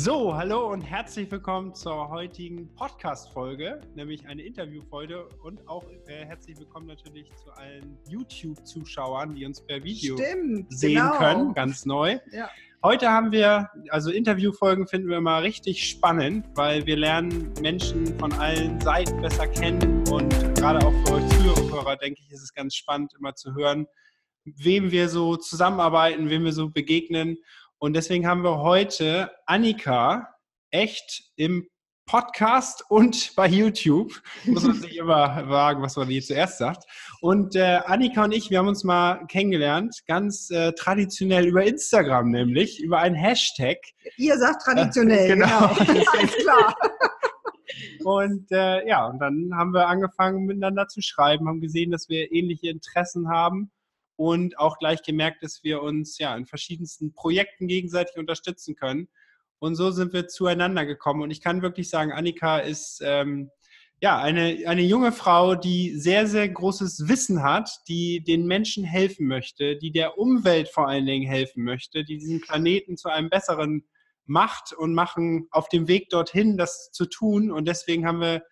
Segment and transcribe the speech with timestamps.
[0.00, 6.56] So, hallo und herzlich willkommen zur heutigen Podcast-Folge, nämlich eine Interviewfolge und auch äh, herzlich
[6.56, 11.18] willkommen natürlich zu allen YouTube-Zuschauern, die uns per Video Stimmt, sehen genau.
[11.18, 12.16] können, ganz neu.
[12.30, 12.48] Ja.
[12.84, 18.32] Heute haben wir, also Interviewfolgen finden wir immer richtig spannend, weil wir lernen Menschen von
[18.34, 21.28] allen Seiten besser kennen und gerade auch für euch
[21.78, 23.88] Zuhörer, denke ich, ist es ganz spannend, immer zu hören,
[24.44, 27.38] wem wir so zusammenarbeiten, wem wir so begegnen.
[27.80, 30.34] Und deswegen haben wir heute Annika
[30.70, 31.68] echt im
[32.06, 34.12] Podcast und bei YouTube.
[34.46, 36.84] Muss man sich immer wagen, was man hier zuerst sagt.
[37.20, 42.30] Und äh, Annika und ich, wir haben uns mal kennengelernt, ganz äh, traditionell über Instagram
[42.30, 43.78] nämlich, über einen Hashtag.
[44.16, 45.68] Ihr sagt traditionell, Genau.
[45.74, 46.10] genau.
[46.12, 46.74] Alles klar.
[48.02, 52.32] Und äh, ja, und dann haben wir angefangen miteinander zu schreiben, haben gesehen, dass wir
[52.32, 53.70] ähnliche Interessen haben
[54.18, 59.08] und auch gleich gemerkt, dass wir uns ja in verschiedensten Projekten gegenseitig unterstützen können.
[59.60, 61.22] Und so sind wir zueinander gekommen.
[61.22, 63.52] Und ich kann wirklich sagen, Annika ist ähm,
[64.00, 69.28] ja eine, eine junge Frau, die sehr, sehr großes Wissen hat, die den Menschen helfen
[69.28, 73.84] möchte, die der Umwelt vor allen Dingen helfen möchte, die diesen Planeten zu einem besseren
[74.26, 77.52] macht und machen auf dem Weg dorthin, das zu tun.
[77.52, 78.42] Und deswegen haben wir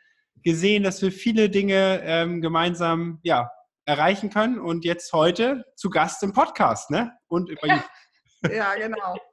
[0.44, 3.50] gesehen, dass wir viele Dinge ähm, gemeinsam ja,
[3.86, 4.58] erreichen können.
[4.58, 7.12] Und jetzt heute zu Gast im Podcast, ne?
[7.28, 7.84] Und über Ja.
[8.52, 9.16] Ja, genau.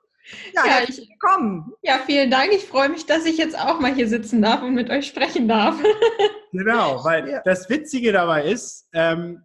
[0.56, 1.74] Ja, Ja, herzlich ich- willkommen.
[1.82, 2.54] Ja, vielen Dank.
[2.54, 5.48] Ich freue mich, dass ich jetzt auch mal hier sitzen darf und mit euch sprechen
[5.50, 5.76] darf.
[6.56, 7.42] Genau, weil Ja.
[7.44, 9.42] das Witzige dabei ist, ähm,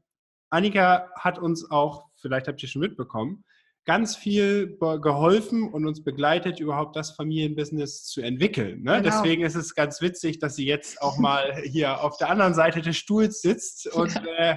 [0.51, 3.45] Annika hat uns auch, vielleicht habt ihr schon mitbekommen,
[3.87, 8.83] ganz viel geholfen und uns begleitet, überhaupt das Familienbusiness zu entwickeln.
[8.83, 9.01] Ne?
[9.01, 9.03] Genau.
[9.03, 12.83] Deswegen ist es ganz witzig, dass sie jetzt auch mal hier auf der anderen Seite
[12.83, 14.57] des Stuhls sitzt und äh,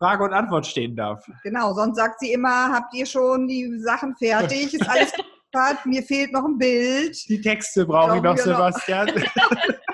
[0.00, 1.24] Frage und Antwort stehen darf.
[1.42, 4.72] Genau, sonst sagt sie immer, habt ihr schon die Sachen fertig?
[4.72, 5.12] Ist alles
[5.52, 5.84] geliefert?
[5.84, 7.28] Mir fehlt noch ein Bild.
[7.28, 8.36] Die Texte brauche ich noch.
[8.36, 9.08] Sebastian.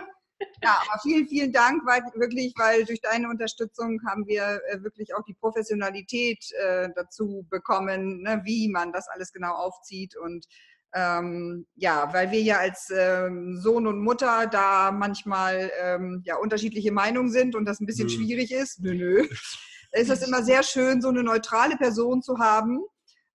[0.62, 5.14] Ja, aber vielen, vielen Dank, weil wirklich, weil durch deine Unterstützung haben wir äh, wirklich
[5.14, 10.44] auch die Professionalität äh, dazu bekommen, ne, wie man das alles genau aufzieht und
[10.94, 16.90] ähm, ja, weil wir ja als ähm, Sohn und Mutter da manchmal ähm, ja unterschiedliche
[16.90, 18.14] Meinungen sind und das ein bisschen Nö.
[18.14, 18.80] schwierig ist.
[18.80, 19.28] Nö, nö.
[19.96, 22.80] Ist es immer sehr schön, so eine neutrale Person zu haben,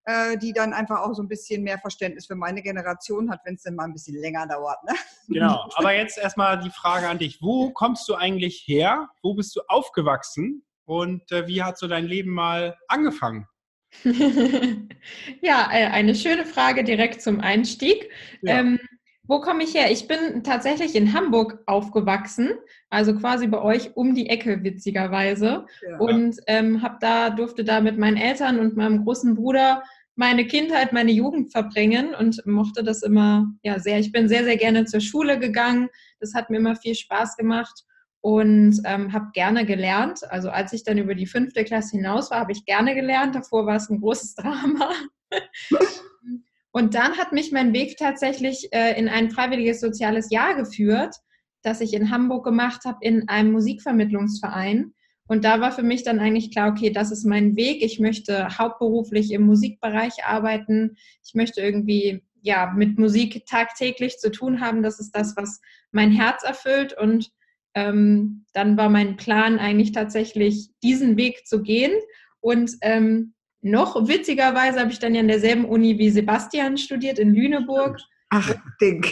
[0.04, 3.54] äh, die dann einfach auch so ein bisschen mehr Verständnis für meine Generation hat, wenn
[3.54, 4.82] es dann mal ein bisschen länger dauert.
[4.84, 4.94] Ne?
[5.28, 7.40] Genau, aber jetzt erstmal die Frage an dich.
[7.40, 9.08] Wo kommst du eigentlich her?
[9.22, 10.64] Wo bist du aufgewachsen?
[10.84, 13.46] Und äh, wie hat so dein Leben mal angefangen?
[15.42, 18.10] ja, äh, eine schöne Frage direkt zum Einstieg.
[18.40, 18.60] Ja.
[18.60, 18.80] Ähm,
[19.24, 19.90] wo komme ich her?
[19.90, 22.50] Ich bin tatsächlich in Hamburg aufgewachsen,
[22.90, 25.66] also quasi bei euch um die Ecke, witzigerweise.
[25.88, 25.98] Ja.
[25.98, 29.82] Und ähm, hab da, durfte da mit meinen Eltern und meinem großen Bruder
[30.14, 33.98] meine Kindheit, meine Jugend verbringen und mochte das immer ja sehr.
[33.98, 35.88] Ich bin sehr, sehr gerne zur Schule gegangen.
[36.20, 37.84] Das hat mir immer viel Spaß gemacht
[38.20, 40.20] und ähm, habe gerne gelernt.
[40.30, 43.34] Also als ich dann über die fünfte Klasse hinaus war, habe ich gerne gelernt.
[43.34, 44.90] Davor war es ein großes Drama.
[46.72, 51.16] Und dann hat mich mein Weg tatsächlich äh, in ein freiwilliges soziales Jahr geführt,
[51.62, 54.94] das ich in Hamburg gemacht habe in einem Musikvermittlungsverein.
[55.28, 57.82] Und da war für mich dann eigentlich klar, okay, das ist mein Weg.
[57.82, 60.96] Ich möchte hauptberuflich im Musikbereich arbeiten.
[61.24, 64.82] Ich möchte irgendwie ja mit Musik tagtäglich zu tun haben.
[64.82, 65.60] Das ist das, was
[65.92, 66.96] mein Herz erfüllt.
[66.98, 67.30] Und
[67.74, 71.92] ähm, dann war mein Plan eigentlich tatsächlich, diesen Weg zu gehen.
[72.40, 77.34] Und ähm, noch witzigerweise habe ich dann ja an derselben Uni wie Sebastian studiert in
[77.34, 77.98] Lüneburg.
[78.30, 79.06] Ach, Ding.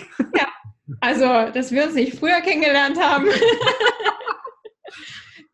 [1.00, 3.26] Also, dass wir uns nicht früher kennengelernt haben.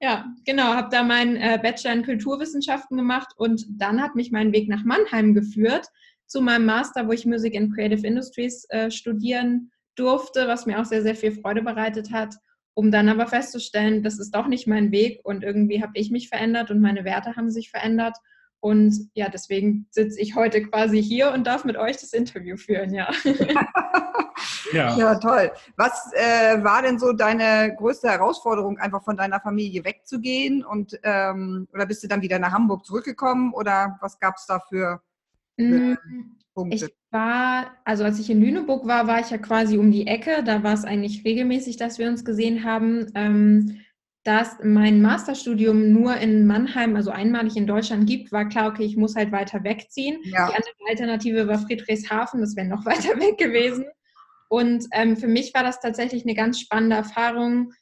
[0.01, 4.53] ja, genau, habe da meinen äh, Bachelor in Kulturwissenschaften gemacht und dann hat mich mein
[4.53, 5.89] Weg nach Mannheim geführt
[6.27, 10.85] zu meinem Master, wo ich Music and Creative Industries äh, studieren durfte, was mir auch
[10.85, 12.35] sehr, sehr viel Freude bereitet hat,
[12.75, 16.29] um dann aber festzustellen, das ist doch nicht mein Weg und irgendwie habe ich mich
[16.29, 18.17] verändert und meine Werte haben sich verändert.
[18.61, 22.93] Und ja, deswegen sitze ich heute quasi hier und darf mit euch das Interview führen,
[22.93, 23.11] ja.
[24.73, 24.97] Ja.
[24.97, 25.53] Ja, toll.
[25.77, 30.65] Was äh, war denn so deine größte Herausforderung, einfach von deiner Familie wegzugehen?
[30.65, 34.59] Und ähm, oder bist du dann wieder nach Hamburg zurückgekommen oder was gab es da
[34.59, 35.01] für
[35.57, 35.95] Mm,
[36.55, 36.87] Punkte?
[36.87, 40.43] Ich war, also als ich in Lüneburg war, war ich ja quasi um die Ecke.
[40.45, 43.11] Da war es eigentlich regelmäßig, dass wir uns gesehen haben.
[43.15, 43.81] Ähm,
[44.27, 48.85] da es mein Masterstudium nur in Mannheim, also einmalig in Deutschland gibt, war klar, okay,
[48.85, 50.19] ich muss halt weiter wegziehen.
[50.25, 53.87] ja, Die andere Alternative war Friedrichshafen, das wäre noch weiter weg gewesen.
[54.49, 57.73] Und ähm, für mich war das tatsächlich eine ganz spannende Erfahrung,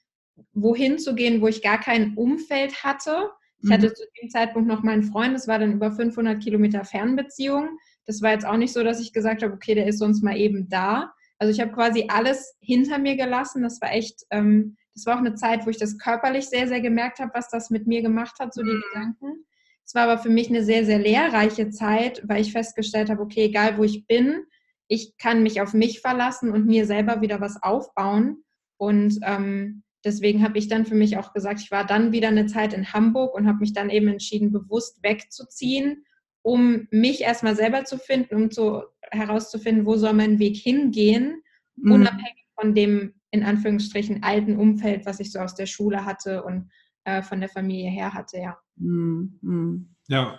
[0.52, 3.30] wohin zu gehen, wo ich gar kein Umfeld hatte.
[3.62, 3.72] Ich Mhm.
[3.72, 7.78] hatte zu dem Zeitpunkt noch meinen Freund, das war dann über 500 Kilometer Fernbeziehung.
[8.06, 10.36] Das war jetzt auch nicht so, dass ich gesagt habe, okay, der ist sonst mal
[10.36, 11.12] eben da.
[11.38, 13.62] Also ich habe quasi alles hinter mir gelassen.
[13.62, 16.80] Das war echt, ähm, das war auch eine Zeit, wo ich das körperlich sehr, sehr
[16.80, 18.82] gemerkt habe, was das mit mir gemacht hat, so die mhm.
[18.92, 19.44] Gedanken.
[19.84, 23.44] Es war aber für mich eine sehr, sehr lehrreiche Zeit, weil ich festgestellt habe, okay,
[23.44, 24.44] egal wo ich bin,
[24.88, 28.44] ich kann mich auf mich verlassen und mir selber wieder was aufbauen.
[28.76, 32.46] Und ähm, deswegen habe ich dann für mich auch gesagt, ich war dann wieder eine
[32.46, 36.04] Zeit in Hamburg und habe mich dann eben entschieden, bewusst wegzuziehen,
[36.42, 41.42] um mich erstmal selber zu finden, um zu, herauszufinden, wo soll mein Weg hingehen,
[41.76, 41.92] mhm.
[41.92, 46.70] unabhängig von dem in Anführungsstrichen alten Umfeld, was ich so aus der Schule hatte und
[47.02, 48.56] äh, von der Familie her hatte, ja.
[48.76, 49.38] Mhm.
[49.42, 49.90] mhm.
[50.06, 50.38] Ja,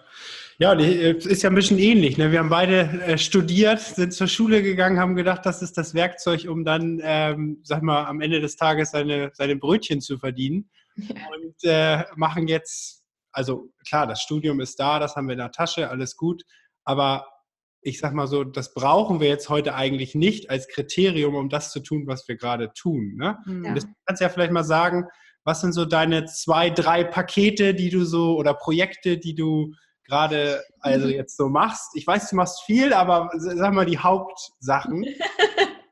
[0.59, 2.19] ja, äh, ist ja ein bisschen ähnlich.
[2.19, 2.31] Ne?
[2.31, 6.45] Wir haben beide äh, studiert, sind zur Schule gegangen, haben gedacht, das ist das Werkzeug,
[6.47, 10.69] um dann, ähm, sag mal, am Ende des Tages seine, seine Brötchen zu verdienen.
[10.97, 11.15] Ja.
[11.33, 15.51] Und äh, machen jetzt, also klar, das Studium ist da, das haben wir in der
[15.51, 16.43] Tasche, alles gut.
[16.83, 17.25] Aber
[17.85, 21.71] ich sag mal so, das brauchen wir jetzt heute eigentlich nicht als Kriterium, um das
[21.71, 23.13] zu tun, was wir gerade tun.
[23.15, 23.37] Ne?
[23.45, 23.53] Ja.
[23.53, 25.05] Und das kannst du ja vielleicht mal sagen,
[25.43, 30.63] was sind so deine zwei, drei Pakete, die du so oder Projekte, die du gerade
[30.79, 31.91] also jetzt so machst?
[31.93, 35.05] Ich weiß, du machst viel, aber sag mal die Hauptsachen.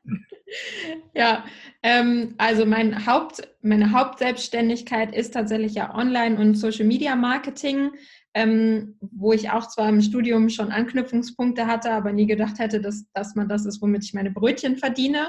[1.14, 1.44] ja,
[1.84, 7.92] ähm, also mein Haupt, meine Hauptselbstständigkeit ist tatsächlich ja Online- und Social-Media-Marketing,
[8.34, 13.06] ähm, wo ich auch zwar im Studium schon Anknüpfungspunkte hatte, aber nie gedacht hätte, dass,
[13.12, 15.28] dass man das ist, womit ich meine Brötchen verdiene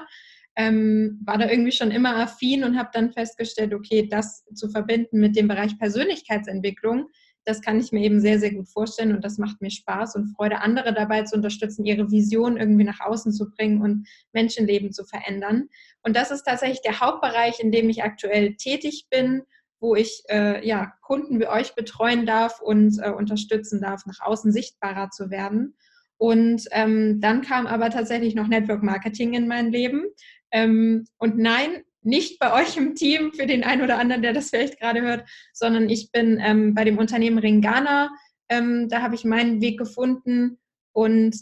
[0.55, 5.19] ähm, war da irgendwie schon immer affin und habe dann festgestellt, okay, das zu verbinden
[5.19, 7.09] mit dem Bereich Persönlichkeitsentwicklung,
[7.43, 10.33] das kann ich mir eben sehr, sehr gut vorstellen und das macht mir Spaß und
[10.35, 15.05] Freude, andere dabei zu unterstützen, ihre Vision irgendwie nach außen zu bringen und Menschenleben zu
[15.05, 15.69] verändern.
[16.01, 19.43] Und das ist tatsächlich der Hauptbereich, in dem ich aktuell tätig bin,
[19.85, 24.51] wo ich äh, ja, Kunden wie euch betreuen darf und äh, unterstützen darf, nach außen
[24.51, 25.75] sichtbarer zu werden.
[26.17, 30.05] Und ähm, dann kam aber tatsächlich noch Network Marketing in mein Leben.
[30.49, 34.49] Ähm, und nein, nicht bei euch im Team, für den einen oder anderen, der das
[34.49, 38.09] vielleicht gerade hört, sondern ich bin ähm, bei dem Unternehmen Ringana.
[38.49, 40.57] Ähm, da habe ich meinen Weg gefunden
[40.93, 41.35] und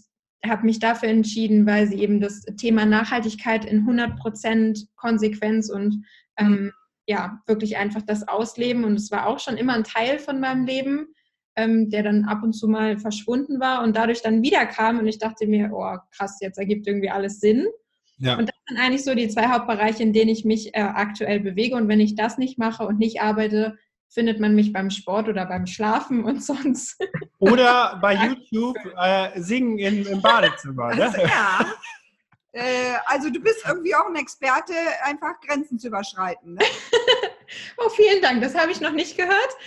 [0.45, 6.03] habe mich dafür entschieden, weil sie eben das Thema Nachhaltigkeit in 100% Konsequenz und
[6.37, 6.73] ähm,
[7.07, 8.83] ja, wirklich einfach das ausleben.
[8.83, 11.07] Und es war auch schon immer ein Teil von meinem Leben,
[11.55, 14.99] ähm, der dann ab und zu mal verschwunden war und dadurch dann wiederkam.
[14.99, 17.67] Und ich dachte mir, oh krass, jetzt ergibt irgendwie alles Sinn.
[18.17, 18.37] Ja.
[18.37, 21.75] Und das sind eigentlich so die zwei Hauptbereiche, in denen ich mich äh, aktuell bewege.
[21.75, 23.77] Und wenn ich das nicht mache und nicht arbeite,
[24.09, 26.97] findet man mich beim Sport oder beim Schlafen und sonst.
[27.39, 30.95] Oder bei YouTube äh, singen in, im Badezimmer.
[30.95, 31.03] Ne?
[31.03, 31.65] Also, ja.
[32.53, 34.73] Äh, also du bist irgendwie auch ein Experte,
[35.03, 36.53] einfach Grenzen zu überschreiten.
[36.53, 36.61] Ne?
[37.77, 38.41] oh, vielen Dank.
[38.41, 39.57] Das habe ich noch nicht gehört.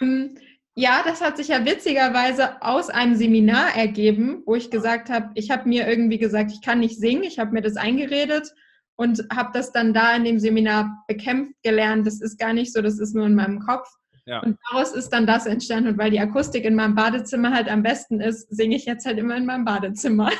[0.00, 0.38] ähm,
[0.74, 5.50] ja, das hat sich ja witzigerweise aus einem Seminar ergeben, wo ich gesagt habe, ich
[5.50, 8.54] habe mir irgendwie gesagt, ich kann nicht singen, ich habe mir das eingeredet
[8.94, 12.06] und habe das dann da in dem Seminar bekämpft gelernt.
[12.06, 13.88] Das ist gar nicht so, das ist nur in meinem Kopf.
[14.24, 14.40] Ja.
[14.40, 15.90] Und daraus ist dann das entstanden.
[15.90, 19.18] Und weil die Akustik in meinem Badezimmer halt am besten ist, singe ich jetzt halt
[19.18, 20.30] immer in meinem Badezimmer.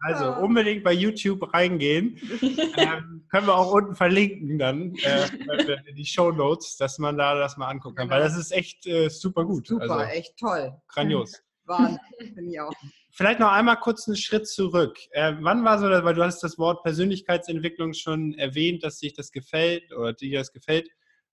[0.00, 2.18] Also unbedingt bei YouTube reingehen.
[2.76, 5.26] ähm, können wir auch unten verlinken dann äh,
[5.86, 8.10] in die Show Notes, dass man da das mal angucken kann.
[8.10, 9.66] Weil das ist echt äh, super gut.
[9.66, 10.74] Super, also, echt toll.
[10.88, 11.42] Grandios.
[11.64, 12.72] Wahnsinn, finde ich auch.
[13.10, 14.98] Vielleicht noch einmal kurz einen Schritt zurück.
[15.10, 19.32] Äh, wann war so, weil du hast das Wort Persönlichkeitsentwicklung schon erwähnt, dass sich das
[19.32, 20.88] gefällt oder dir das gefällt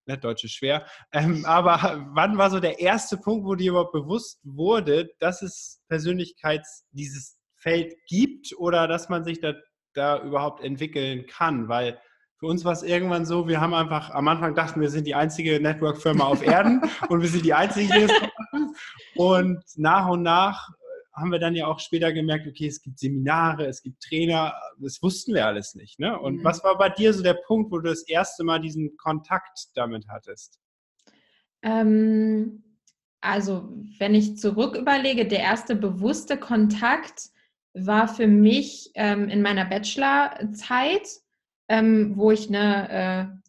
[0.05, 0.85] ne, Deutsch ist schwer.
[1.11, 5.81] Ähm, aber wann war so der erste Punkt, wo dir überhaupt bewusst wurde, dass es
[5.87, 9.53] Persönlichkeits dieses Feld gibt oder dass man sich da,
[9.93, 11.69] da überhaupt entwickeln kann?
[11.69, 11.99] Weil
[12.37, 15.15] für uns war es irgendwann so, wir haben einfach, am Anfang dachten wir sind die
[15.15, 18.75] einzige Network-Firma auf Erden und wir sind die einzigen, die das machen.
[19.15, 20.69] Und nach und nach
[21.13, 25.01] haben wir dann ja auch später gemerkt, okay, es gibt Seminare, es gibt Trainer, das
[25.01, 25.99] wussten wir alles nicht.
[25.99, 26.19] Ne?
[26.19, 26.43] Und mhm.
[26.43, 30.07] was war bei dir so der Punkt, wo du das erste Mal diesen Kontakt damit
[30.09, 30.59] hattest?
[31.61, 32.63] Ähm,
[33.21, 37.29] also, wenn ich zurück überlege, der erste bewusste Kontakt
[37.73, 41.07] war für mich ähm, in meiner Bachelorzeit,
[41.69, 43.41] ähm, wo ich eine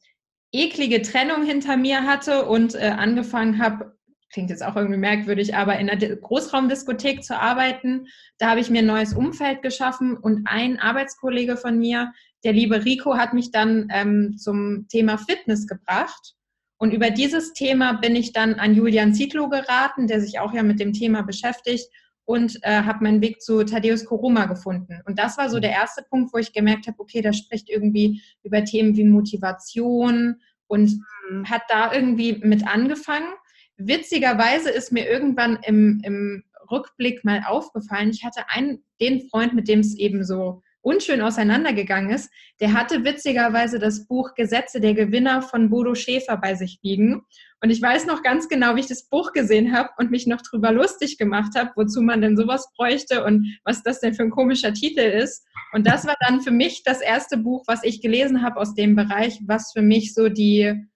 [0.53, 3.97] äh, eklige Trennung hinter mir hatte und äh, angefangen habe,
[4.33, 8.07] klingt jetzt auch irgendwie merkwürdig, aber in einer Großraumdiskothek zu arbeiten,
[8.39, 12.13] da habe ich mir ein neues Umfeld geschaffen und ein Arbeitskollege von mir,
[12.45, 16.35] der liebe Rico, hat mich dann ähm, zum Thema Fitness gebracht.
[16.79, 20.63] Und über dieses Thema bin ich dann an Julian Zietlow geraten, der sich auch ja
[20.63, 21.89] mit dem Thema beschäftigt
[22.25, 25.01] und äh, habe meinen Weg zu Thaddeus Koroma gefunden.
[25.05, 28.23] Und das war so der erste Punkt, wo ich gemerkt habe, okay, der spricht irgendwie
[28.43, 31.01] über Themen wie Motivation und
[31.31, 31.49] mhm.
[31.49, 33.29] hat da irgendwie mit angefangen.
[33.77, 39.69] Witzigerweise ist mir irgendwann im, im Rückblick mal aufgefallen, ich hatte einen, den Freund, mit
[39.69, 45.43] dem es eben so unschön auseinandergegangen ist, der hatte witzigerweise das Buch Gesetze der Gewinner
[45.43, 47.23] von Bodo Schäfer bei sich liegen.
[47.63, 50.43] Und ich weiß noch ganz genau, wie ich das Buch gesehen habe und mich noch
[50.43, 54.31] drüber lustig gemacht habe, wozu man denn sowas bräuchte und was das denn für ein
[54.31, 55.47] komischer Titel ist.
[55.73, 58.95] Und das war dann für mich das erste Buch, was ich gelesen habe aus dem
[58.95, 60.87] Bereich, was für mich so die,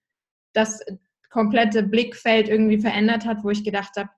[0.53, 0.81] das
[1.31, 4.11] komplette Blickfeld irgendwie verändert hat, wo ich gedacht habe,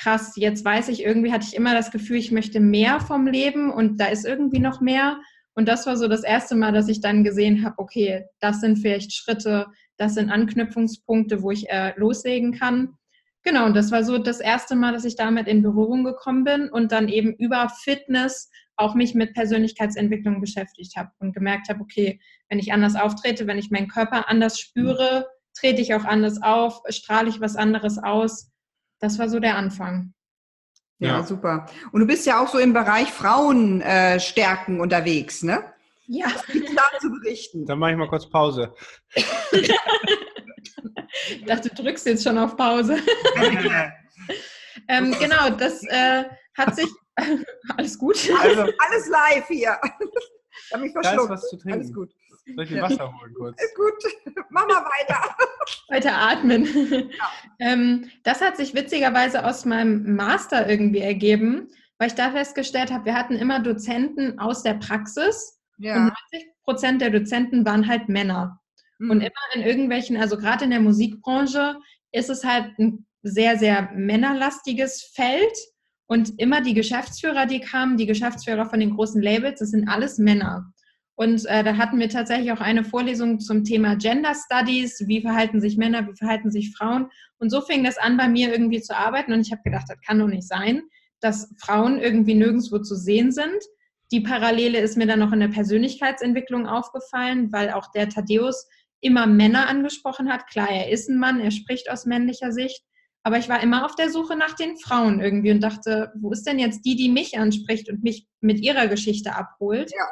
[0.00, 3.70] krass, jetzt weiß ich, irgendwie hatte ich immer das Gefühl, ich möchte mehr vom Leben
[3.70, 5.20] und da ist irgendwie noch mehr.
[5.54, 8.78] Und das war so das erste Mal, dass ich dann gesehen habe, okay, das sind
[8.78, 9.66] vielleicht Schritte,
[9.98, 12.96] das sind Anknüpfungspunkte, wo ich äh, loslegen kann.
[13.42, 16.70] Genau, und das war so das erste Mal, dass ich damit in Berührung gekommen bin
[16.70, 22.20] und dann eben über Fitness auch mich mit Persönlichkeitsentwicklung beschäftigt habe und gemerkt habe, okay,
[22.48, 26.80] wenn ich anders auftrete, wenn ich meinen Körper anders spüre, trete ich auch anders auf,
[26.88, 28.50] strahle ich was anderes aus
[29.00, 30.14] das war so der Anfang.
[30.98, 31.22] Ja, ja.
[31.22, 31.66] super.
[31.92, 35.64] Und du bist ja auch so im Bereich Frauenstärken äh, unterwegs, ne?
[36.06, 36.26] Ja.
[36.26, 37.64] Was gibt's da zu berichten?
[37.64, 38.74] Dann mache ich mal kurz Pause.
[39.14, 39.72] ich
[41.46, 42.98] dachte, du drückst jetzt schon auf Pause.
[44.88, 46.24] ähm, genau, das äh,
[46.56, 46.88] hat sich.
[47.76, 48.16] alles gut?
[48.40, 49.78] Also, alles live hier.
[50.66, 51.30] Ich habe mich verschluckt.
[51.30, 51.80] Da ist was zu trinken.
[51.80, 52.12] Alles gut.
[52.46, 53.62] Soll ich mir Wasser holen kurz?
[53.62, 54.34] Ist gut.
[54.50, 55.36] Mach mal weiter.
[55.88, 56.64] Weiter atmen.
[57.10, 57.30] Ja.
[57.58, 61.68] ähm, das hat sich witzigerweise aus meinem Master irgendwie ergeben,
[61.98, 65.96] weil ich da festgestellt habe, wir hatten immer Dozenten aus der Praxis ja.
[65.96, 68.60] und 90 Prozent der Dozenten waren halt Männer.
[68.98, 69.10] Mhm.
[69.10, 71.76] Und immer in irgendwelchen, also gerade in der Musikbranche,
[72.12, 75.56] ist es halt ein sehr, sehr männerlastiges Feld.
[76.06, 80.18] Und immer die Geschäftsführer, die kamen, die Geschäftsführer von den großen Labels, das sind alles
[80.18, 80.72] Männer.
[81.20, 85.60] Und äh, da hatten wir tatsächlich auch eine Vorlesung zum Thema Gender Studies, wie verhalten
[85.60, 87.10] sich Männer, wie verhalten sich Frauen.
[87.38, 89.34] Und so fing das an, bei mir irgendwie zu arbeiten.
[89.34, 90.80] Und ich habe gedacht, das kann doch nicht sein,
[91.20, 93.62] dass Frauen irgendwie nirgendwo zu sehen sind.
[94.10, 98.66] Die Parallele ist mir dann noch in der Persönlichkeitsentwicklung aufgefallen, weil auch der Thaddeus
[99.02, 100.46] immer Männer angesprochen hat.
[100.46, 102.82] Klar, er ist ein Mann, er spricht aus männlicher Sicht.
[103.24, 106.46] Aber ich war immer auf der Suche nach den Frauen irgendwie und dachte, wo ist
[106.46, 109.90] denn jetzt die, die mich anspricht und mich mit ihrer Geschichte abholt?
[109.90, 110.06] Ja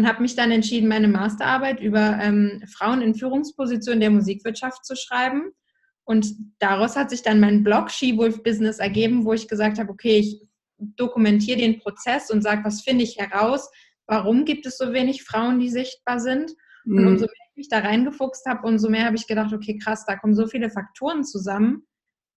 [0.00, 4.96] und habe mich dann entschieden, meine Masterarbeit über ähm, Frauen in Führungspositionen der Musikwirtschaft zu
[4.96, 5.52] schreiben.
[6.04, 10.16] Und daraus hat sich dann mein Blog Skewolf Business ergeben, wo ich gesagt habe, okay,
[10.16, 10.40] ich
[10.78, 13.70] dokumentiere den Prozess und sage, was finde ich heraus,
[14.06, 16.50] warum gibt es so wenig Frauen, die sichtbar sind.
[16.86, 16.96] Mhm.
[16.96, 20.06] Und umso mehr ich mich da reingefuchst habe, umso mehr habe ich gedacht, okay, krass,
[20.06, 21.82] da kommen so viele Faktoren zusammen,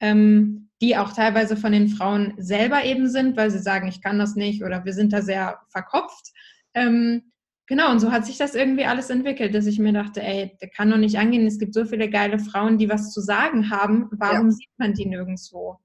[0.02, 4.20] ähm, die auch teilweise von den Frauen selber eben sind, weil sie sagen, ich kann
[4.20, 6.34] das nicht oder wir sind da sehr verkopft.
[6.74, 7.32] Ähm,
[7.68, 10.70] Genau, und so hat sich das irgendwie alles entwickelt, dass ich mir dachte, ey, der
[10.70, 14.10] kann doch nicht angehen, es gibt so viele geile Frauen, die was zu sagen haben,
[14.12, 14.52] warum ja.
[14.52, 15.80] sieht man die nirgendwo?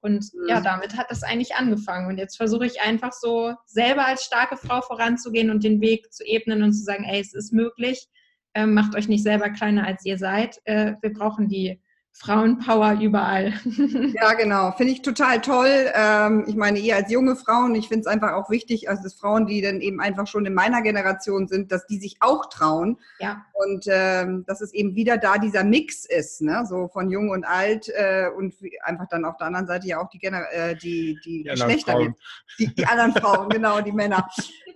[0.00, 0.48] Und mhm.
[0.48, 2.08] ja, damit hat das eigentlich angefangen.
[2.08, 6.24] Und jetzt versuche ich einfach so selber als starke Frau voranzugehen und den Weg zu
[6.24, 8.06] ebnen und zu sagen, ey, es ist möglich,
[8.54, 10.60] ähm, macht euch nicht selber kleiner als ihr seid.
[10.66, 11.80] Äh, wir brauchen die
[12.16, 13.54] Frauenpower überall.
[14.14, 14.70] ja, genau.
[14.72, 15.90] Finde ich total toll.
[15.94, 19.14] Ähm, ich meine, ihr als junge Frauen, ich finde es einfach auch wichtig, also dass
[19.14, 22.98] Frauen, die dann eben einfach schon in meiner Generation sind, dass die sich auch trauen.
[23.18, 23.44] Ja.
[23.52, 26.64] Und ähm, dass es eben wieder da dieser Mix ist, ne?
[26.68, 28.54] so von jung und alt äh, und
[28.84, 31.98] einfach dann auf der anderen Seite ja auch die, Gener äh, die, die, die Geschlechter
[31.98, 32.20] gibt.
[32.60, 34.28] Die, die anderen Frauen, genau, die Männer.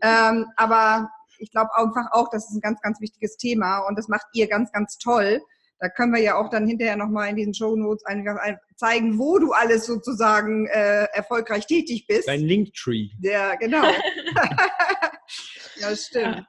[0.03, 4.09] Ähm, aber ich glaube einfach auch, das ist ein ganz, ganz wichtiges Thema und das
[4.09, 5.41] macht ihr ganz, ganz toll.
[5.81, 8.39] Da können wir ja auch dann hinterher nochmal in diesen Show Notes einfach
[8.77, 12.27] zeigen, wo du alles sozusagen äh, erfolgreich tätig bist.
[12.27, 13.11] Dein Linktree.
[13.21, 13.83] Ja, genau.
[15.81, 16.37] ja, stimmt.
[16.37, 16.47] Ja.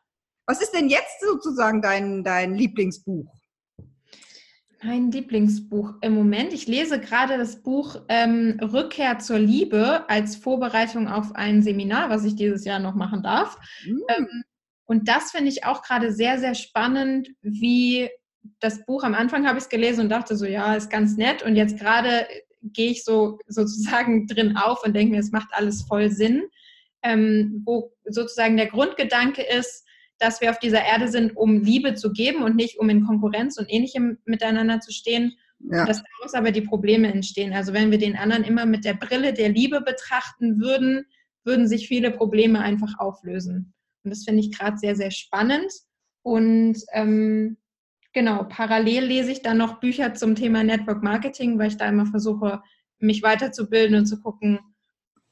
[0.47, 3.31] Was ist denn jetzt sozusagen dein, dein Lieblingsbuch?
[4.81, 6.53] Mein Lieblingsbuch im Moment.
[6.53, 12.23] Ich lese gerade das Buch ähm, Rückkehr zur Liebe als Vorbereitung auf ein Seminar, was
[12.23, 13.59] ich dieses Jahr noch machen darf.
[13.85, 13.97] Mm.
[14.17, 14.43] Ähm,
[14.85, 18.09] und das finde ich auch gerade sehr, sehr spannend, wie
[18.59, 21.43] das Buch am Anfang habe ich es gelesen und dachte so, ja, ist ganz nett.
[21.43, 22.27] Und jetzt gerade
[22.63, 26.43] gehe ich so sozusagen drin auf und denke mir, es macht alles voll Sinn.
[27.01, 29.85] Ähm, wo sozusagen der Grundgedanke ist,
[30.17, 33.57] dass wir auf dieser Erde sind, um Liebe zu geben und nicht um in Konkurrenz
[33.57, 35.37] und ähnlichem miteinander zu stehen.
[35.59, 35.85] Ja.
[35.85, 37.53] Dass daraus aber die Probleme entstehen.
[37.53, 41.05] Also wenn wir den anderen immer mit der Brille der Liebe betrachten würden,
[41.43, 43.73] würden sich viele Probleme einfach auflösen.
[44.03, 45.71] Und das finde ich gerade sehr, sehr spannend.
[46.21, 47.57] Und ähm,
[48.13, 52.07] Genau, parallel lese ich dann noch Bücher zum Thema Network Marketing, weil ich da immer
[52.07, 52.61] versuche,
[52.97, 54.59] mich weiterzubilden und zu gucken,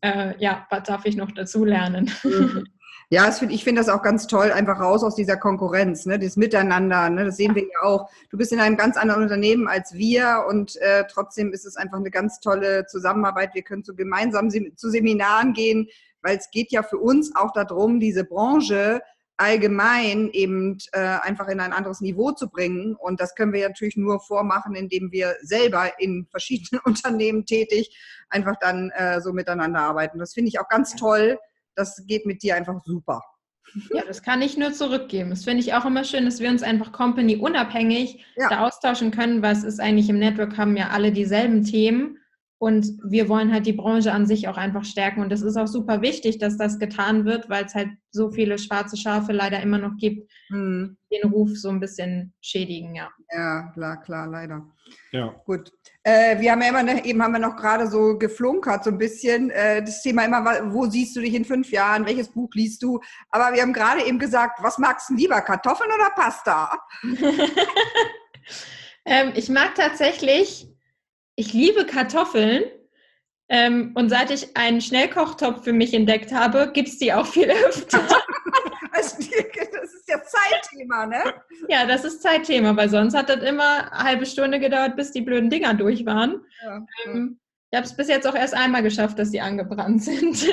[0.01, 2.12] äh, ja, was darf ich noch dazu lernen.
[2.24, 2.65] Mhm.
[3.10, 7.10] Ja, ich finde das auch ganz toll, einfach raus aus dieser Konkurrenz, ne, das Miteinander,
[7.10, 8.10] ne, das sehen wir ja auch.
[8.29, 12.00] Du bist in einem ganz anderen Unternehmen als wir und äh, trotzdem ist es einfach
[12.00, 13.55] eine ganz tolle Zusammenarbeit.
[13.55, 15.88] Wir können so gemeinsam zu Seminaren gehen,
[16.22, 19.01] weil es geht ja für uns auch darum, diese Branche
[19.38, 22.96] allgemein eben äh, einfach in ein anderes Niveau zu bringen.
[22.96, 27.96] Und das können wir natürlich nur vormachen, indem wir selber in verschiedenen Unternehmen tätig
[28.29, 30.20] einfach dann äh, so miteinander arbeiten.
[30.20, 31.38] Das finde ich auch ganz toll.
[31.75, 33.22] Das geht mit dir einfach super.
[33.94, 35.29] Ja, das kann ich nur zurückgeben.
[35.29, 38.50] Das finde ich auch immer schön, dass wir uns einfach company unabhängig ja.
[38.50, 42.17] da austauschen können, was ist eigentlich im Network, haben ja alle dieselben Themen
[42.59, 45.21] und wir wollen halt die Branche an sich auch einfach stärken.
[45.21, 48.57] Und es ist auch super wichtig, dass das getan wird, weil es halt so viele
[48.57, 50.97] schwarze Schafe leider immer noch gibt, mhm.
[51.11, 53.11] den Ruf so ein bisschen schädigen, ja.
[53.31, 54.65] Ja, klar, klar, leider.
[55.11, 55.35] Ja.
[55.45, 55.71] Gut.
[56.01, 58.97] Äh, wir haben ja immer, ne, eben haben wir noch gerade so geflunkert, so ein
[58.97, 59.51] bisschen.
[59.51, 62.07] Äh, das Thema immer, wo siehst du dich in fünf Jahren?
[62.07, 62.99] Welches Buch liest du?
[63.29, 66.75] Aber wir haben gerade eben gesagt, was magst du lieber, Kartoffeln oder Pasta?
[69.05, 70.67] ähm, ich mag tatsächlich
[71.38, 72.65] ich liebe Kartoffeln.
[73.50, 77.50] Ähm, und seit ich einen Schnellkochtopf für mich entdeckt habe, gibt es die auch viel
[77.50, 78.00] öfter.
[78.91, 81.24] das ist ja Zeitthema, ne?
[81.70, 85.22] Ja, das ist Zeitthema, weil sonst hat das immer eine halbe Stunde gedauert, bis die
[85.22, 86.46] blöden Dinger durch waren.
[86.62, 87.39] Ja, ähm,
[87.72, 90.46] ich habe es bis jetzt auch erst einmal geschafft, dass die angebrannt sind.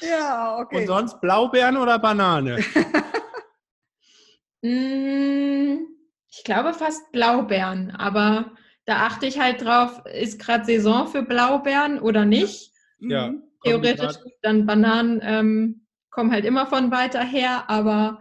[0.00, 0.80] ja, okay.
[0.80, 2.64] Und sonst Blaubeeren oder Banane?
[4.62, 5.92] mmh.
[6.34, 8.52] Ich glaube fast Blaubeeren, aber
[8.86, 12.72] da achte ich halt drauf, ist gerade Saison für Blaubeeren oder nicht.
[12.98, 13.28] Ja.
[13.28, 13.42] Mhm.
[13.62, 18.20] Theoretisch dann Bananen ähm, kommen halt immer von weiter her, aber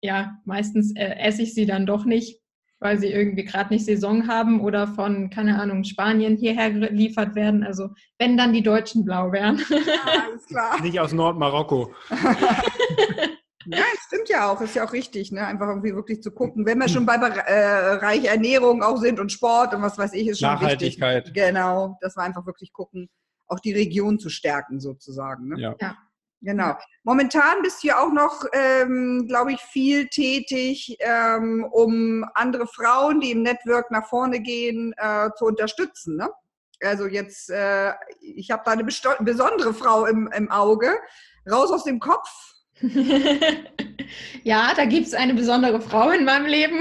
[0.00, 2.40] ja, meistens äh, esse ich sie dann doch nicht,
[2.78, 7.64] weil sie irgendwie gerade nicht Saison haben oder von, keine Ahnung, Spanien hierher geliefert werden.
[7.64, 9.60] Also wenn dann die deutschen Blaubeeren.
[9.68, 10.80] Ja, alles klar.
[10.82, 11.92] nicht aus Nordmarokko.
[13.66, 15.46] Ja, es stimmt ja auch, ist ja auch richtig, ne?
[15.46, 19.32] Einfach irgendwie wirklich zu gucken, wenn wir schon bei äh, Bereich Ernährung auch sind und
[19.32, 21.26] Sport und was weiß ich, ist schon Nachhaltigkeit.
[21.26, 21.42] Wichtig.
[21.42, 23.08] Genau, dass wir einfach wirklich gucken,
[23.46, 25.48] auch die Region zu stärken sozusagen.
[25.48, 25.60] Ne?
[25.60, 25.76] Ja.
[25.80, 25.96] ja.
[26.44, 26.76] Genau.
[27.04, 33.20] Momentan bist du ja auch noch, ähm, glaube ich, viel tätig, ähm, um andere Frauen,
[33.20, 36.16] die im Network nach vorne gehen, äh, zu unterstützen.
[36.16, 36.28] Ne?
[36.82, 40.90] Also jetzt, äh, ich habe da eine besondere Frau im, im Auge.
[41.50, 42.28] Raus aus dem Kopf,
[44.42, 46.80] ja, da gibt es eine besondere Frau in meinem Leben.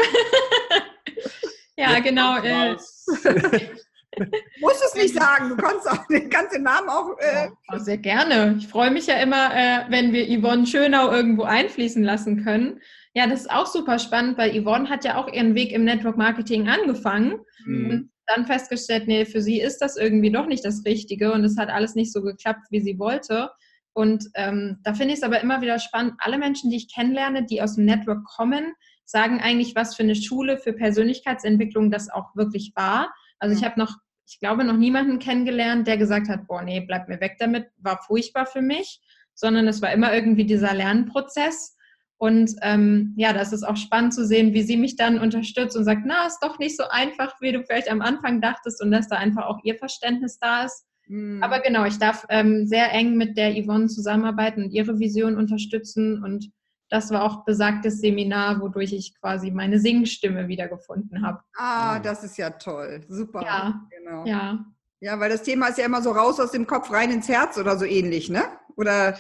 [1.78, 2.38] ja, genau.
[2.38, 2.76] Äh,
[4.62, 6.30] Musst es nicht sagen, du kannst, auch, den
[6.64, 7.18] Namen auch.
[7.20, 8.56] Äh ja, sehr gerne.
[8.60, 12.80] Ich freue mich ja immer, äh, wenn wir Yvonne Schönau irgendwo einfließen lassen können.
[13.16, 16.18] Ja, das ist auch super spannend, weil Yvonne hat ja auch ihren Weg im Network
[16.18, 17.90] Marketing angefangen mhm.
[17.90, 21.58] und dann festgestellt, nee, für sie ist das irgendwie doch nicht das Richtige und es
[21.58, 23.50] hat alles nicht so geklappt, wie sie wollte.
[23.94, 26.16] Und ähm, da finde ich es aber immer wieder spannend.
[26.18, 28.74] Alle Menschen, die ich kennenlerne, die aus dem Network kommen,
[29.06, 33.14] sagen eigentlich, was für eine Schule für Persönlichkeitsentwicklung das auch wirklich war.
[33.40, 37.08] Also ich habe noch, ich glaube, noch niemanden kennengelernt, der gesagt hat, boah, nee, bleib
[37.08, 39.02] mir weg damit, war furchtbar für mich,
[39.36, 41.78] sondern es war immer irgendwie dieser Lernprozess.
[42.18, 45.84] Und ähm, ja, das ist auch spannend zu sehen, wie sie mich dann unterstützt und
[45.84, 49.10] sagt, na, ist doch nicht so einfach, wie du vielleicht am Anfang dachtest und dass
[49.10, 50.86] da einfach auch ihr Verständnis da ist.
[51.08, 51.44] Mhm.
[51.44, 56.24] Aber genau, ich darf ähm, sehr eng mit der Yvonne zusammenarbeiten und ihre Vision unterstützen.
[56.24, 56.52] Und
[56.90, 61.40] das war auch besagtes Seminar, wodurch ich quasi meine Singstimme wiedergefunden habe.
[61.56, 63.02] Ah, das ist ja toll.
[63.08, 63.42] Super.
[63.42, 64.26] Ja, genau.
[64.26, 64.66] Ja.
[65.00, 67.58] Ja, weil das Thema ist ja immer so raus aus dem Kopf rein ins Herz
[67.58, 68.44] oder so ähnlich, ne?
[68.78, 69.18] Oder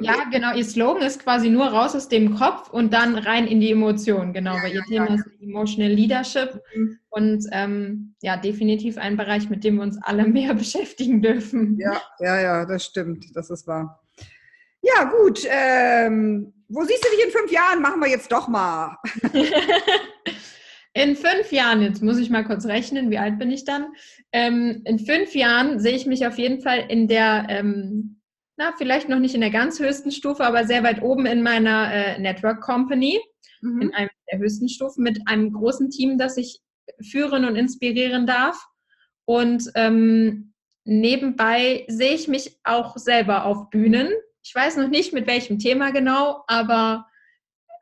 [0.00, 0.54] ja, genau.
[0.54, 4.32] Ihr Slogan ist quasi nur raus aus dem Kopf und dann rein in die Emotionen.
[4.32, 5.14] Genau, ja, weil ihr ja, Thema ja.
[5.14, 6.98] ist Emotional Leadership mhm.
[7.10, 11.78] und ähm, ja, definitiv ein Bereich, mit dem wir uns alle mehr beschäftigen dürfen.
[11.78, 13.24] Ja, ja, ja, das stimmt.
[13.34, 14.02] Das ist wahr.
[14.82, 15.42] Ja, gut.
[15.48, 17.82] Ähm, wo siehst du dich in fünf Jahren?
[17.82, 18.96] Machen wir jetzt doch mal.
[20.94, 23.88] in fünf Jahren, jetzt muss ich mal kurz rechnen, wie alt bin ich dann?
[24.32, 28.15] Ähm, in fünf Jahren sehe ich mich auf jeden Fall in der ähm,
[28.56, 31.92] na, vielleicht noch nicht in der ganz höchsten Stufe, aber sehr weit oben in meiner
[31.92, 33.20] äh, Network Company,
[33.60, 33.82] mhm.
[33.82, 36.60] in einem der höchsten Stufen, mit einem großen Team, das ich
[37.00, 38.56] führen und inspirieren darf.
[39.26, 44.10] Und ähm, nebenbei sehe ich mich auch selber auf Bühnen.
[44.42, 47.06] Ich weiß noch nicht, mit welchem Thema genau, aber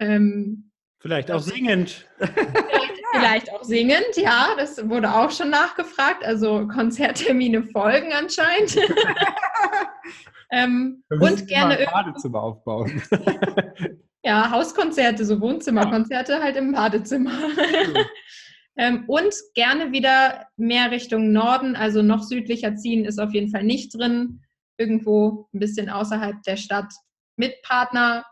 [0.01, 2.09] ähm, vielleicht auch singend.
[2.19, 6.25] Vielleicht, vielleicht auch singend, ja, das wurde auch schon nachgefragt.
[6.25, 8.77] Also Konzerttermine folgen anscheinend.
[10.55, 13.03] Ähm, und gerne ein Badezimmer aufbauen.
[14.23, 17.33] ja, Hauskonzerte, so Wohnzimmerkonzerte halt im Badezimmer.
[18.77, 23.65] ähm, und gerne wieder mehr Richtung Norden, also noch südlicher ziehen ist auf jeden Fall
[23.65, 24.43] nicht drin.
[24.79, 26.93] Irgendwo ein bisschen außerhalb der Stadt
[27.37, 28.25] mit Partner.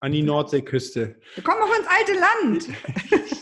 [0.00, 1.20] An die Nordseeküste.
[1.34, 3.28] Wir kommen auch ins alte Land.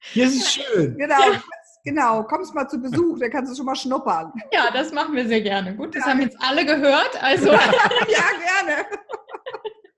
[0.00, 0.98] Hier ist es schön.
[0.98, 1.32] Genau.
[1.32, 1.42] Ja.
[1.84, 4.32] Genau, kommst mal zu Besuch, dann kannst du schon mal schnuppern.
[4.52, 5.74] Ja, das machen wir sehr gerne.
[5.76, 6.12] Gut, das ja.
[6.12, 7.22] haben jetzt alle gehört.
[7.22, 7.46] Also.
[7.50, 8.86] ja, gerne.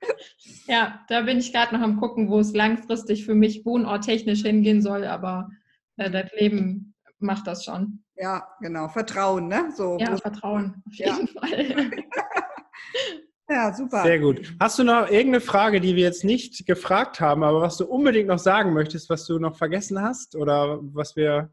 [0.66, 4.83] ja, da bin ich gerade noch am gucken, wo es langfristig für mich wohnorttechnisch hingehen
[4.83, 5.49] soll, aber
[5.97, 8.05] äh, das Leben macht das schon.
[8.16, 8.88] Ja, genau.
[8.88, 9.73] Vertrauen, ne?
[9.75, 11.40] So, ja, Vertrauen, auf jeden ja.
[11.40, 11.90] Fall.
[13.49, 14.03] Ja, super.
[14.03, 14.55] Sehr gut.
[14.59, 18.29] Hast du noch irgendeine Frage, die wir jetzt nicht gefragt haben, aber was du unbedingt
[18.29, 21.51] noch sagen möchtest, was du noch vergessen hast oder was wir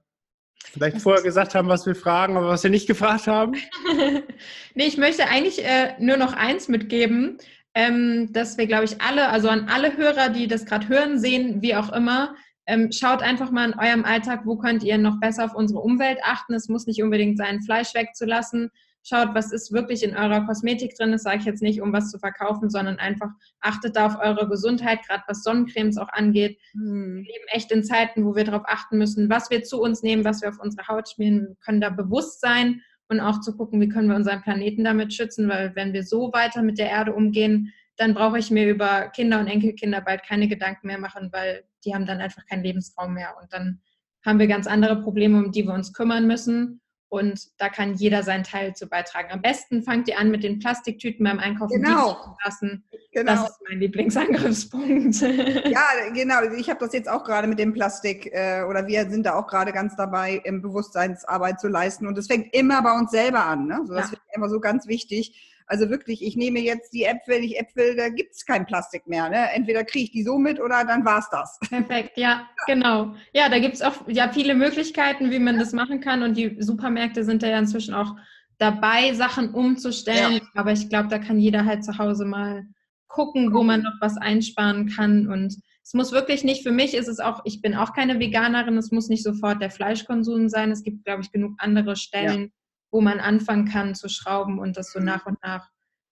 [0.63, 3.53] vielleicht was vorher gesagt haben, was wir fragen, aber was wir nicht gefragt haben?
[4.75, 7.37] nee, ich möchte eigentlich äh, nur noch eins mitgeben,
[7.73, 11.61] ähm, dass wir, glaube ich, alle, also an alle Hörer, die das gerade hören, sehen,
[11.61, 12.35] wie auch immer,
[12.67, 16.19] ähm, schaut einfach mal in eurem Alltag, wo könnt ihr noch besser auf unsere Umwelt
[16.23, 16.53] achten.
[16.53, 18.71] Es muss nicht unbedingt sein, Fleisch wegzulassen
[19.03, 21.11] schaut, was ist wirklich in eurer Kosmetik drin.
[21.11, 24.47] Das sage ich jetzt nicht, um was zu verkaufen, sondern einfach achtet da auf eure
[24.47, 26.59] Gesundheit, gerade was Sonnencremes auch angeht.
[26.73, 27.23] Mhm.
[27.25, 30.25] Wir leben echt in Zeiten, wo wir darauf achten müssen, was wir zu uns nehmen,
[30.25, 31.47] was wir auf unsere Haut schmieren.
[31.47, 35.13] Wir können da bewusst sein und auch zu gucken, wie können wir unseren Planeten damit
[35.13, 39.09] schützen, weil wenn wir so weiter mit der Erde umgehen, dann brauche ich mir über
[39.09, 43.13] Kinder und Enkelkinder bald keine Gedanken mehr machen, weil die haben dann einfach keinen Lebensraum
[43.13, 43.81] mehr und dann
[44.25, 46.81] haben wir ganz andere Probleme, um die wir uns kümmern müssen.
[47.11, 49.31] Und da kann jeder seinen Teil zu beitragen.
[49.31, 52.13] Am besten fangt ihr an mit den Plastiktüten beim Einkaufen genau.
[52.13, 52.85] zu lassen.
[53.11, 53.33] Genau.
[53.33, 55.21] Das ist mein Lieblingsangriffspunkt.
[55.71, 56.41] Ja, genau.
[56.57, 59.47] Ich habe das jetzt auch gerade mit dem Plastik äh, oder wir sind da auch
[59.47, 62.07] gerade ganz dabei, im Bewusstseinsarbeit zu leisten.
[62.07, 63.67] Und es fängt immer bei uns selber an.
[63.67, 63.81] Ne?
[63.85, 64.09] So, das ja.
[64.11, 67.95] finde ich immer so ganz wichtig also wirklich, ich nehme jetzt die Äpfel, ich Äpfel,
[67.95, 69.29] da gibt es kein Plastik mehr.
[69.29, 69.53] Ne?
[69.53, 71.57] Entweder kriege ich die so mit oder dann war es das.
[71.69, 73.15] Perfekt, ja, genau.
[73.33, 76.23] Ja, da gibt es auch ja, viele Möglichkeiten, wie man das machen kann.
[76.23, 78.17] Und die Supermärkte sind da ja inzwischen auch
[78.57, 80.33] dabei, Sachen umzustellen.
[80.33, 80.41] Ja.
[80.55, 82.65] Aber ich glaube, da kann jeder halt zu Hause mal
[83.07, 85.27] gucken, wo man noch was einsparen kann.
[85.27, 88.75] Und es muss wirklich nicht, für mich ist es auch, ich bin auch keine Veganerin,
[88.75, 90.69] es muss nicht sofort der Fleischkonsum sein.
[90.69, 92.60] Es gibt, glaube ich, genug andere Stellen, ja
[92.91, 95.05] wo man anfangen kann zu schrauben und das so mhm.
[95.05, 95.69] nach und nach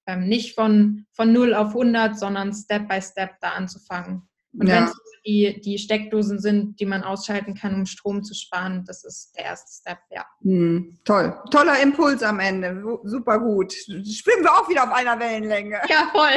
[0.07, 4.27] ähm, nicht von, von 0 auf 100, sondern Step by Step da anzufangen.
[4.53, 4.75] Und ja.
[4.75, 9.03] wenn es die, die Steckdosen sind, die man ausschalten kann, um Strom zu sparen, das
[9.03, 10.25] ist der erste Step, ja.
[10.41, 11.37] Hm, toll.
[11.51, 12.81] Toller Impuls am Ende.
[13.03, 13.73] Super gut.
[13.73, 15.79] Schwimmen wir auch wieder auf einer Wellenlänge.
[15.87, 16.31] Ja, voll.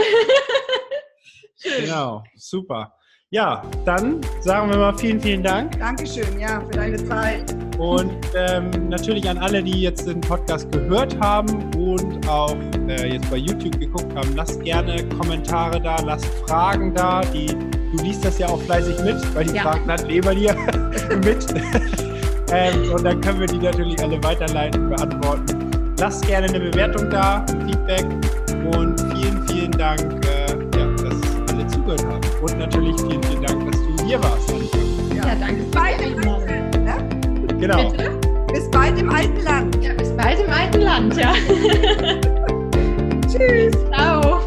[1.81, 2.94] genau, super.
[3.33, 5.79] Ja, dann sagen wir mal vielen, vielen Dank.
[5.79, 7.57] Dankeschön, ja, für deine Zeit.
[7.79, 12.55] Und ähm, natürlich an alle, die jetzt den Podcast gehört haben und auch
[12.88, 17.23] äh, jetzt bei YouTube geguckt haben, lasst gerne Kommentare da, lasst Fragen da.
[17.33, 19.62] Die, du liest das ja auch fleißig mit, weil die ja.
[19.62, 20.55] Fragen dann bei dir
[21.25, 21.47] mit.
[22.53, 25.95] ähm, und dann können wir die natürlich alle weiterleiten, beantworten.
[25.99, 28.05] Lasst gerne eine Bewertung da, Feedback
[28.77, 30.41] und vielen, vielen Dank, äh,
[31.62, 32.20] alle zugehört haben.
[32.42, 34.51] Und natürlich vielen, vielen Dank, dass du hier warst.
[35.14, 35.62] Ja, ja danke.
[35.62, 37.61] Bis bald im alten Land.
[37.61, 37.90] Genau.
[37.90, 38.11] Bitte?
[38.53, 39.85] Bis bald im alten Land.
[39.85, 41.33] Ja, bis bald im alten Land, ja.
[43.29, 43.75] Tschüss.
[43.90, 44.40] Ciao.